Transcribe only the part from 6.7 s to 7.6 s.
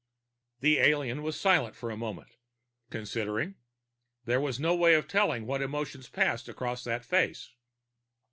that face.